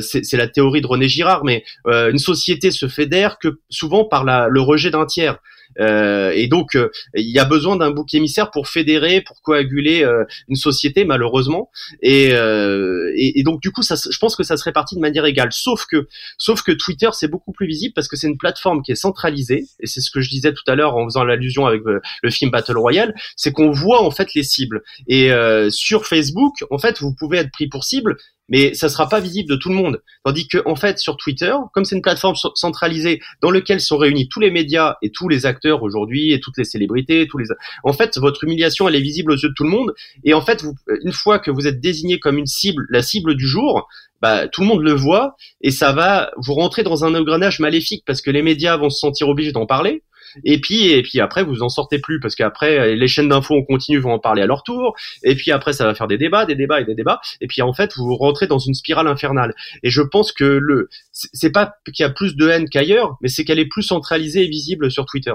[0.00, 4.60] c'est la théorie de René Girard, mais une société se fédère que souvent par le
[4.60, 5.38] rejet d'un tiers.
[5.80, 10.04] Euh, et donc, euh, il y a besoin d'un bouc émissaire pour fédérer, pour coaguler
[10.04, 11.70] euh, une société, malheureusement.
[12.00, 15.48] Et, et, donc, du coup, ça, je pense que ça se répartit de manière égale.
[15.52, 16.08] Sauf que,
[16.38, 19.64] sauf que Twitter, c'est beaucoup plus visible parce que c'est une plateforme qui est centralisée.
[19.80, 22.50] Et c'est ce que je disais tout à l'heure en faisant l'allusion avec le film
[22.50, 24.82] Battle Royale, c'est qu'on voit en fait les cibles.
[25.08, 25.30] Et
[25.70, 28.16] sur Facebook, en fait, vous pouvez être pris pour cible,
[28.52, 30.02] mais ça sera pas visible de tout le monde.
[30.24, 34.28] Tandis que en fait sur Twitter, comme c'est une plateforme centralisée dans laquelle sont réunis
[34.28, 37.46] tous les médias et tous les acteurs aujourd'hui et toutes les célébrités, tous les
[37.82, 40.42] en fait votre humiliation elle est visible aux yeux de tout le monde et en
[40.42, 40.62] fait
[41.02, 43.88] une fois que vous êtes désigné comme une cible, la cible du jour,
[44.20, 48.04] bah, tout le monde le voit et ça va vous rentrer dans un engrenage maléfique
[48.06, 50.02] parce que les médias vont se sentir obligés d'en parler
[50.44, 53.64] et puis et puis après vous en sortez plus parce qu'après les chaînes d'infos on
[53.64, 54.96] continue vont en parler à leur tour.
[55.22, 57.20] Et puis après ça va faire des débats des débats et des débats.
[57.40, 59.54] Et puis en fait vous rentrez dans une spirale infernale.
[59.82, 63.28] Et je pense que le c'est pas qu'il y a plus de haine qu'ailleurs mais
[63.28, 65.34] c'est qu'elle est plus centralisée et visible sur Twitter.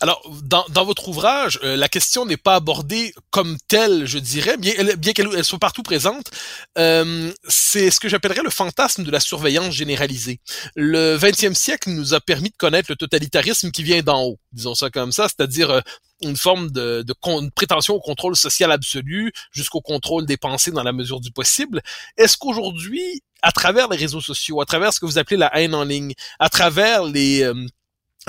[0.00, 4.58] Alors, dans, dans votre ouvrage, euh, la question n'est pas abordée comme telle, je dirais,
[4.58, 6.30] bien, bien qu'elle soit partout présente.
[6.76, 10.40] Euh, c'est ce que j'appellerais le fantasme de la surveillance généralisée.
[10.74, 14.74] Le 20e siècle nous a permis de connaître le totalitarisme qui vient d'en haut, disons
[14.74, 15.80] ça comme ça, c'est-à-dire euh,
[16.20, 17.14] une forme de, de
[17.54, 21.80] prétention au contrôle social absolu jusqu'au contrôle des pensées dans la mesure du possible.
[22.18, 25.74] Est-ce qu'aujourd'hui, à travers les réseaux sociaux, à travers ce que vous appelez la haine
[25.74, 27.50] en ligne, à travers les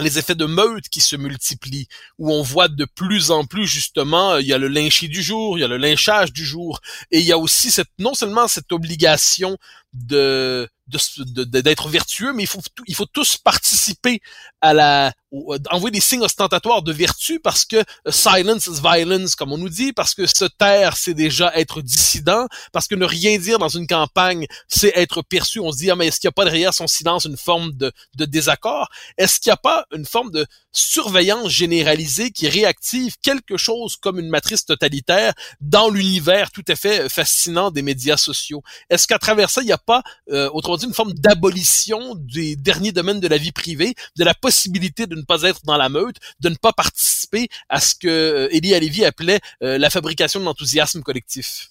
[0.01, 4.37] les effets de meute qui se multiplient, où on voit de plus en plus justement,
[4.37, 6.79] il y a le lynchis du jour, il y a le lynchage du jour,
[7.11, 9.57] et il y a aussi cette non seulement cette obligation
[9.93, 12.45] de d'être vertueux, mais
[12.87, 14.21] il faut tous participer
[14.61, 15.13] à la
[15.71, 19.91] envoyer des signes ostentatoires de vertu parce que silence is violence comme on nous dit,
[19.91, 23.87] parce que se taire c'est déjà être dissident, parce que ne rien dire dans une
[23.87, 25.59] campagne c'est être perçu.
[25.59, 27.73] On se dit ah mais est-ce qu'il n'y a pas derrière son silence une forme
[27.73, 28.89] de, de désaccord?
[29.17, 30.45] Est-ce qu'il n'y a pas une forme de
[30.77, 37.09] surveillance généralisée qui réactive quelque chose comme une matrice totalitaire dans l'univers tout à fait
[37.09, 40.93] fascinant des médias sociaux Est-ce qu'à travers ça il n'y a pas euh, autrement une
[40.93, 45.43] forme d'abolition des derniers domaines de la vie privée, de la possibilité de ne pas
[45.43, 49.39] être dans la meute, de ne pas participer à ce que euh, Elie Alevi appelait
[49.63, 51.69] euh, la fabrication de l'enthousiasme collectif?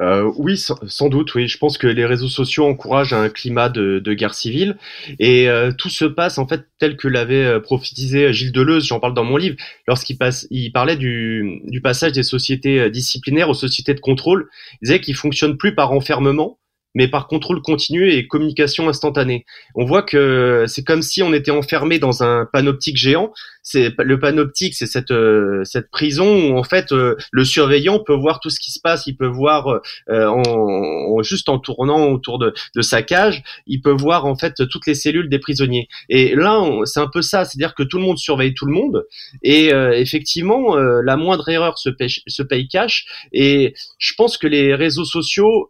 [0.00, 1.46] Euh, oui, sans, doute, oui.
[1.46, 4.76] Je pense que les réseaux sociaux encouragent un climat de, guerre civile
[5.20, 8.86] et euh, tout se passe en fait tel que l'avait prophétisé Gilles Deleuze.
[8.86, 13.48] J'en parle dans mon livre lorsqu'il passe, il parlait du, du passage des sociétés disciplinaires
[13.48, 14.48] aux sociétés de contrôle.
[14.82, 16.58] Il disait qu'ils fonctionnent plus par enfermement,
[16.94, 19.44] mais par contrôle continu et communication instantanée.
[19.74, 23.32] On voit que c'est comme si on était enfermé dans un panoptique géant
[23.64, 28.14] c'est le panoptique, c'est cette euh, cette prison où en fait euh, le surveillant peut
[28.14, 32.38] voir tout ce qui se passe, il peut voir euh, en, juste en tournant autour
[32.38, 35.88] de, de sa cage, il peut voir en fait toutes les cellules des prisonniers.
[36.10, 39.06] Et là, c'est un peu ça, c'est-à-dire que tout le monde surveille tout le monde
[39.42, 43.06] et effectivement la moindre erreur se paye, se paye cash.
[43.32, 45.66] Et je pense que les réseaux sociaux,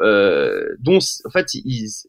[0.81, 1.47] dont en fait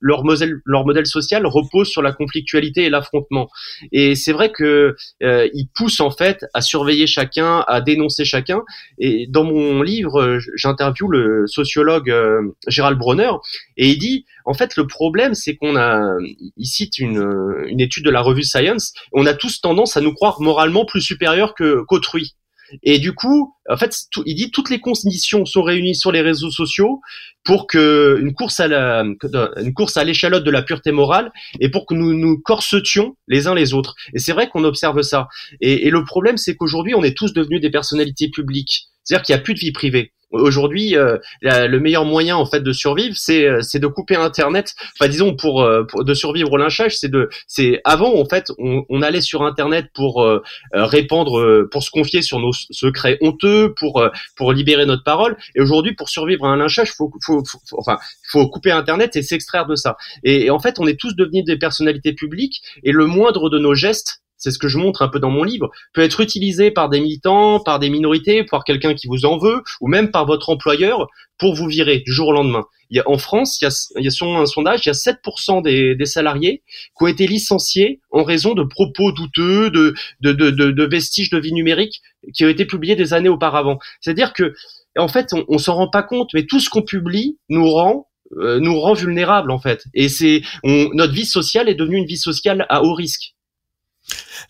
[0.02, 3.50] leur modèle leur modèle social repose sur la conflictualité et l'affrontement.
[3.92, 8.64] Et c'est vrai que ils pousse en fait à surveiller chacun, à dénoncer chacun.
[8.98, 13.32] Et dans mon livre, j'interviewe le sociologue euh, Gérald Bronner
[13.78, 16.16] et il dit en fait le problème c'est qu'on a,
[16.58, 20.14] il cite une, une étude de la revue Science, on a tous tendance à nous
[20.14, 22.36] croire moralement plus supérieurs que qu'autrui.
[22.84, 26.52] Et du coup, en fait, il dit toutes les conditions sont réunies sur les réseaux
[26.52, 27.02] sociaux
[27.44, 31.70] pour que une course à la, une course à l'échalote de la pureté morale et
[31.70, 33.96] pour que nous nous corsetions les uns les autres.
[34.14, 35.28] Et c'est vrai qu'on observe ça.
[35.62, 38.88] Et, et le problème, c'est qu'aujourd'hui, on est tous devenus des personnalités publiques.
[39.04, 40.12] C'est-à-dire qu'il n'y a plus de vie privée.
[40.36, 44.76] Aujourd'hui, euh, le meilleur moyen en fait de survivre, c'est euh, c'est de couper Internet.
[45.00, 48.52] Enfin, disons pour, euh, pour de survivre au lynchage, c'est de c'est avant en fait
[48.58, 50.26] on, on, allait sur Internet pour
[50.74, 54.04] répandre, pour se confier sur nos secrets honteux, pour
[54.36, 55.38] pour libérer notre parole.
[55.56, 57.98] Et aujourd'hui, pour survivre à un lynchage, faut faut, faut enfin
[58.30, 59.98] faut couper Internet et s'extraire de ça.
[60.24, 63.76] Et en fait, on est tous devenus des personnalités publiques et le moindre de nos
[63.76, 66.88] gestes c'est ce que je montre un peu dans mon livre, peut être utilisé par
[66.88, 70.52] des militants, par des minorités, par quelqu'un qui vous en veut, ou même par votre
[70.52, 71.08] employeur
[71.40, 72.66] pour vous virer du jour au lendemain.
[72.92, 74.92] Il y a, en France, il y a, il y a un sondage, il y
[74.92, 76.62] a 7% des, des, salariés
[76.96, 81.40] qui ont été licenciés en raison de propos douteux, de, de, de, de, vestiges de
[81.40, 82.04] vie numérique
[82.36, 83.80] qui ont été publiés des années auparavant.
[84.00, 84.54] C'est-à-dire que,
[84.96, 88.08] en fait, on, on s'en rend pas compte, mais tout ce qu'on publie nous rend
[88.38, 89.84] euh, nous rend vulnérables en fait.
[89.94, 93.36] Et c'est notre vie sociale est devenue une vie sociale à haut risque.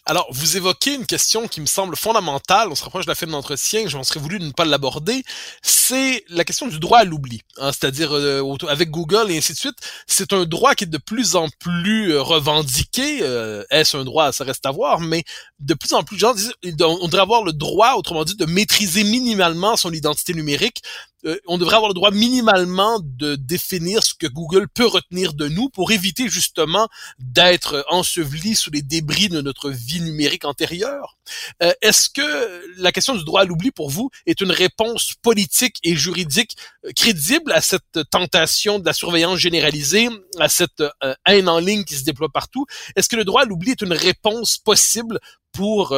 [0.05, 3.25] Alors, vous évoquez une question qui me semble fondamentale, on se rapproche de la fin
[3.25, 5.23] de l'entretien, je m'en serais voulu de ne pas l'aborder,
[5.61, 7.41] c'est la question du droit à l'oubli.
[7.57, 10.97] Hein, C'est-à-dire, euh, avec Google et ainsi de suite, c'est un droit qui est de
[10.97, 13.19] plus en plus euh, revendiqué.
[13.21, 15.23] Euh, est-ce un droit, ça reste à voir, mais
[15.59, 19.91] de plus en plus on devrait avoir le droit, autrement dit, de maîtriser minimalement son
[19.91, 20.81] identité numérique
[21.25, 25.47] euh, on devrait avoir le droit minimalement de définir ce que Google peut retenir de
[25.47, 26.87] nous pour éviter justement
[27.19, 31.17] d'être enseveli sous les débris de notre vie numérique antérieure.
[31.61, 35.77] Euh, est-ce que la question du droit à l'oubli pour vous est une réponse politique
[35.83, 40.09] et juridique euh, crédible à cette tentation de la surveillance généralisée,
[40.39, 40.83] à cette
[41.25, 42.65] haine en ligne qui se déploie partout?
[42.95, 45.19] Est-ce que le droit à l'oubli est une réponse possible
[45.51, 45.95] pour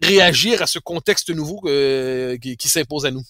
[0.00, 3.24] réagir à ce contexte nouveau qui s'impose à nous?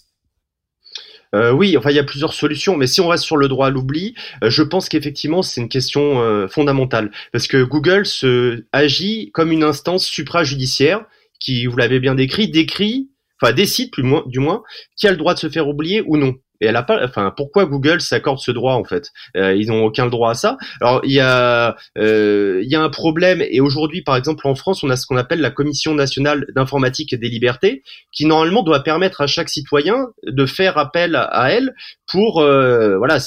[1.34, 3.68] Euh, oui, enfin il y a plusieurs solutions, mais si on reste sur le droit
[3.68, 7.10] à l'oubli, euh, je pense qu'effectivement c'est une question euh, fondamentale.
[7.32, 11.04] Parce que Google se agit comme une instance suprajudiciaire
[11.38, 13.08] qui, vous l'avez bien décrit, décrit,
[13.40, 14.62] enfin décide plus moins, du moins,
[14.96, 17.32] qui a le droit de se faire oublier ou non et elle a pas enfin
[17.36, 19.10] pourquoi Google s'accorde ce droit en fait?
[19.36, 20.56] Euh, ils n'ont aucun droit à ça.
[20.80, 24.82] Alors il y a euh, y a un problème et aujourd'hui par exemple en France
[24.82, 28.82] on a ce qu'on appelle la commission nationale d'informatique et des libertés qui normalement doit
[28.82, 31.74] permettre à chaque citoyen de faire appel à elle
[32.10, 33.18] pour euh, voilà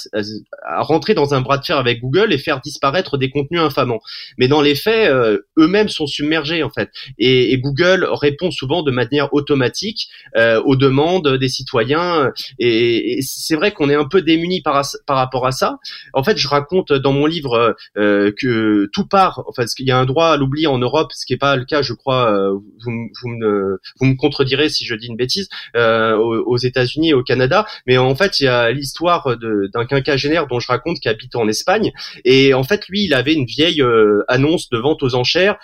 [0.79, 4.01] rentrer dans un bras de fer avec Google et faire disparaître des contenus infamants.
[4.37, 6.89] Mais dans les faits euh, eux-mêmes sont submergés en fait.
[7.17, 13.71] Et, Google répond souvent de manière automatique euh, aux demandes des citoyens et c'est vrai
[13.71, 15.79] qu'on est un peu démuni par, rapport à ça.
[16.13, 19.97] En fait, je raconte dans mon livre euh, que tout part, enfin, qu'il y a
[19.97, 22.31] un droit à l'oubli en Europe, ce qui n'est pas le cas, je crois.
[22.31, 22.53] Euh,
[22.83, 27.13] vous, vous, me, vous me contredirez si je dis une bêtise euh, aux, États-Unis et
[27.13, 31.09] au Canada, mais en fait, il y a l'histoire d'un quinquagénaire dont je raconte qui
[31.09, 31.91] habite en Espagne,
[32.23, 35.57] et en fait, lui, il avait une vieille euh, annonce de vente aux enchères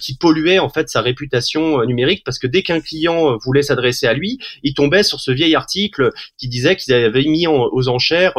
[0.00, 4.14] qui polluait en fait sa réputation numérique parce que dès qu'un client voulait s'adresser à
[4.14, 8.34] lui, il tombait sur ce vieil article qui disait qu'ils avaient mis aux enchères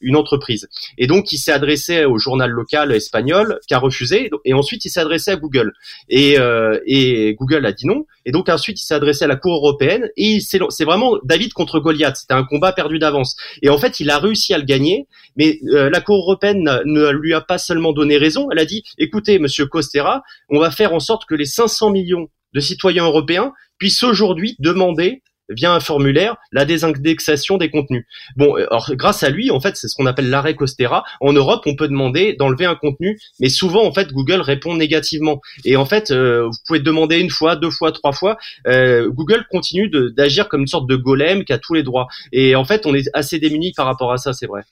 [0.00, 0.68] une entreprise.
[0.98, 4.90] Et donc, il s'est adressé au journal local espagnol qui a refusé, et ensuite il
[4.90, 5.72] s'est adressé à Google.
[6.08, 8.06] Et, euh, et Google a dit non.
[8.24, 11.80] Et donc ensuite il s'est adressé à la Cour européenne, et c'est vraiment David contre
[11.80, 12.16] Goliath.
[12.16, 13.36] C'était un combat perdu d'avance.
[13.62, 15.06] Et en fait, il a réussi à le gagner,
[15.36, 18.48] mais euh, la Cour européenne ne lui a pas seulement donné raison.
[18.50, 22.28] Elle a dit, écoutez, Monsieur Costera, on va faire en sorte que les 500 millions
[22.54, 28.06] de citoyens européens puissent aujourd'hui demander via un formulaire la désindexation des contenus.
[28.36, 31.04] Bon, euh, alors grâce à lui, en fait, c'est ce qu'on appelle l'arrêt Costera.
[31.20, 35.40] En Europe, on peut demander d'enlever un contenu, mais souvent, en fait, Google répond négativement.
[35.64, 38.36] Et en fait, euh, vous pouvez demander une fois, deux fois, trois fois.
[38.66, 42.08] Euh, Google continue d'agir comme une sorte de golem qui a tous les droits.
[42.32, 44.62] Et en fait, on est assez démunis par rapport à ça, c'est vrai.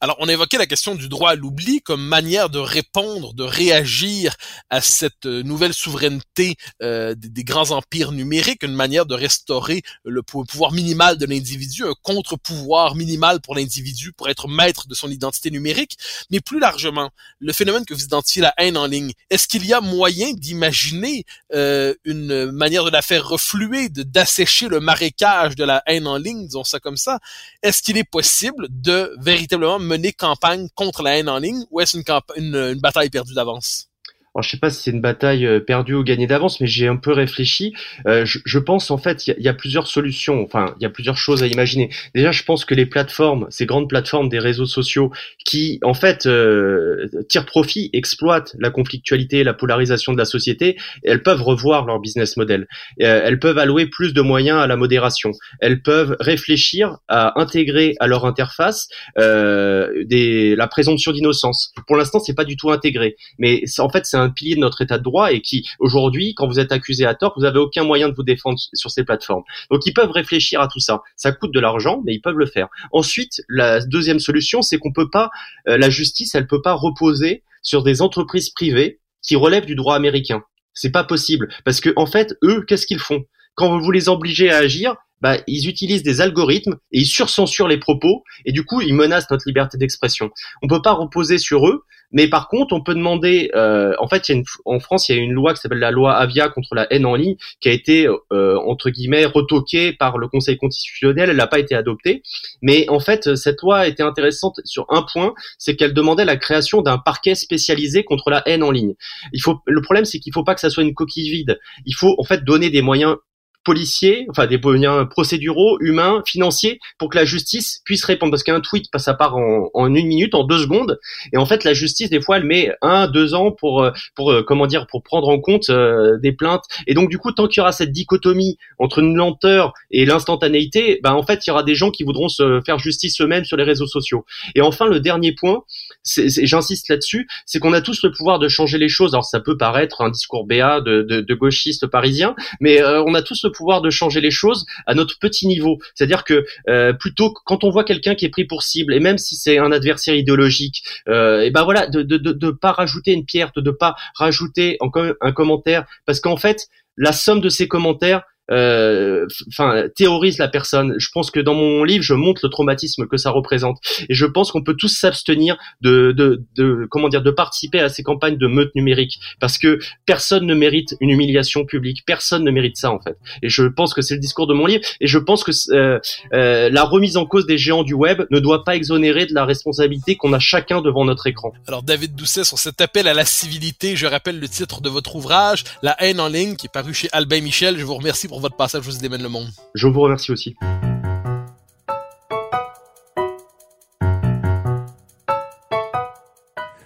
[0.00, 3.42] Alors, on a évoqué la question du droit à l'oubli comme manière de répondre, de
[3.42, 4.36] réagir
[4.70, 10.22] à cette euh, nouvelle souveraineté euh, des, grands empires numériques, une manière de restaurer le
[10.22, 15.50] pouvoir minimal de l'individu, un contre-pouvoir minimal pour l'individu pour être maître de son identité
[15.50, 15.96] numérique.
[16.30, 19.72] Mais plus largement, le phénomène que vous identifiez, la haine en ligne, est-ce qu'il y
[19.72, 25.64] a moyen d'imaginer euh, une manière de la faire refluer, de d'assécher le marécage de
[25.64, 27.18] la haine en ligne, disons ça comme ça?
[27.62, 31.96] Est-ce qu'il est possible de véritablement mener campagne contre la haine en ligne ou est-ce
[31.96, 33.89] une, une bataille perdue d'avance?
[34.34, 36.86] Alors je sais pas si c'est une bataille euh, perdue ou gagnée d'avance, mais j'ai
[36.86, 37.74] un peu réfléchi.
[38.06, 40.86] Euh, je, je, pense en fait il y, y, a plusieurs solutions, enfin il y
[40.86, 41.90] a plusieurs choses à imaginer.
[42.14, 45.10] Déjà, je pense que les plateformes, ces grandes plateformes des réseaux sociaux,
[45.44, 51.22] qui en fait euh, tirent profit, exploitent la conflictualité, la polarisation de la société, elles
[51.22, 52.68] peuvent revoir leur business model.
[53.02, 55.32] Euh, elles peuvent allouer plus de moyens à la modération.
[55.60, 61.72] Elles peuvent réfléchir à intégrer à leur interface euh, des, la présomption d'innocence.
[61.86, 64.82] Pour l'instant, c'est pas du tout intégré, mais en fait c'est un pilier de notre
[64.82, 67.84] état de droit et qui, aujourd'hui, quand vous êtes accusé à tort, vous avez aucun
[67.84, 69.42] moyen de vous défendre sur ces plateformes.
[69.70, 71.02] Donc, ils peuvent réfléchir à tout ça.
[71.16, 72.68] Ça coûte de l'argent, mais ils peuvent le faire.
[72.92, 75.30] Ensuite, la deuxième solution, c'est qu'on peut pas,
[75.68, 79.94] euh, la justice, elle peut pas reposer sur des entreprises privées qui relèvent du droit
[79.94, 80.42] américain.
[80.72, 83.24] C'est pas possible parce que en fait, eux, qu'est-ce qu'ils font?
[83.54, 87.78] Quand vous les obligez à agir, bah, ils utilisent des algorithmes et ils surcensurent les
[87.78, 90.30] propos et du coup ils menacent notre liberté d'expression.
[90.62, 93.50] On peut pas reposer sur eux, mais par contre on peut demander.
[93.54, 95.78] Euh, en fait, y a une, en France, il y a une loi qui s'appelle
[95.78, 99.92] la loi Avia contre la haine en ligne qui a été euh, entre guillemets retoquée
[99.92, 101.30] par le Conseil constitutionnel.
[101.30, 102.22] Elle n'a pas été adoptée,
[102.62, 106.82] mais en fait cette loi était intéressante sur un point, c'est qu'elle demandait la création
[106.82, 108.94] d'un parquet spécialisé contre la haine en ligne.
[109.32, 111.58] Il faut, le problème c'est qu'il faut pas que ça soit une coquille vide.
[111.84, 113.16] Il faut en fait donner des moyens
[113.64, 118.30] policiers, enfin des moyens procéduraux, humains, financiers, pour que la justice puisse répondre.
[118.32, 120.98] Parce qu'un tweet, ça part en, en, une minute, en deux secondes,
[121.32, 124.32] et en fait la justice des fois elle met un, deux ans pour euh, pour
[124.32, 126.64] euh, comment dire pour prendre en compte euh, des plaintes.
[126.86, 131.00] Et donc du coup, tant qu'il y aura cette dichotomie entre une lenteur et l'instantanéité,
[131.02, 133.56] ben en fait il y aura des gens qui voudront se faire justice eux-mêmes sur
[133.56, 134.24] les réseaux sociaux.
[134.54, 135.62] Et enfin le dernier point,
[136.04, 139.14] j'insiste là-dessus, c'est qu'on a tous le pouvoir de changer les choses.
[139.14, 143.22] Alors ça peut paraître un discours béat de, de, de gauchiste parisien, mais on a
[143.22, 145.78] tous le pouvoir de changer les choses à notre petit niveau.
[145.94, 149.18] C'est-à-dire que euh, plutôt quand on voit quelqu'un qui est pris pour cible, et même
[149.18, 153.12] si c'est un adversaire idéologique, euh, et ben voilà, de, de, de, de, pas rajouter
[153.12, 154.78] une pierre, de ne pas rajouter
[155.20, 160.94] un commentaire, parce qu'en fait, la somme de ces commentaires euh, enfin théorise la personne.
[160.98, 163.78] Je pense que dans mon livre, je montre le traumatisme que ça représente,
[164.08, 167.88] et je pense qu'on peut tous s'abstenir de, de, de, comment dire, de participer à
[167.88, 172.50] ces campagnes de meute numérique, parce que personne ne mérite une humiliation publique, personne ne
[172.50, 173.16] mérite ça en fait.
[173.42, 175.98] Et je pense que c'est le discours de mon livre, et je pense que euh,
[176.32, 179.44] euh, la remise en cause des géants du web ne doit pas exonérer de la
[179.44, 181.52] responsabilité qu'on a chacun devant notre écran.
[181.68, 185.16] Alors David Doucet, sur cet appel à la civilité, je rappelle le titre de votre
[185.16, 187.78] ouvrage, La haine en ligne, qui est paru chez Albin Michel.
[187.78, 189.50] Je vous remercie pour votre passage vous démène le monde.
[189.74, 190.56] Je vous remercie aussi.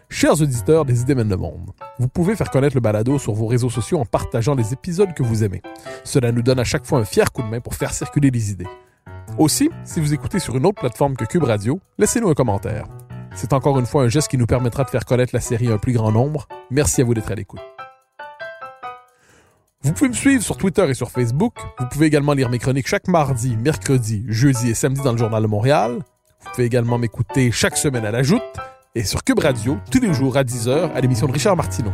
[0.09, 3.47] Chers auditeurs des Idées mènent le monde, vous pouvez faire connaître le balado sur vos
[3.47, 5.63] réseaux sociaux en partageant les épisodes que vous aimez.
[6.03, 8.51] Cela nous donne à chaque fois un fier coup de main pour faire circuler les
[8.51, 8.67] idées.
[9.39, 12.87] Aussi, si vous écoutez sur une autre plateforme que Cube Radio, laissez-nous un commentaire.
[13.35, 15.75] C'est encore une fois un geste qui nous permettra de faire connaître la série à
[15.75, 16.49] un plus grand nombre.
[16.71, 17.61] Merci à vous d'être à l'écoute.
[19.85, 21.53] Vous pouvez me suivre sur Twitter et sur Facebook.
[21.79, 25.43] Vous pouvez également lire mes chroniques chaque mardi, mercredi, jeudi et samedi dans le Journal
[25.43, 25.99] de Montréal.
[26.41, 28.41] Vous pouvez également m'écouter chaque semaine à la Joute
[28.95, 31.93] et sur Cube Radio tous les jours à 10h à l'émission de Richard Martineau.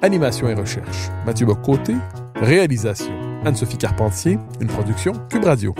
[0.00, 1.94] Animation et recherche, Mathieu Bocoté.
[2.36, 3.12] Réalisation,
[3.44, 4.38] Anne-Sophie Carpentier.
[4.60, 5.74] Une production Cube Radio.